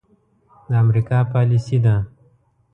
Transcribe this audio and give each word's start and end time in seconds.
د 0.69 0.71
امريکا 0.83 1.19
پاليسي 1.33 1.77
ده. 1.85 1.95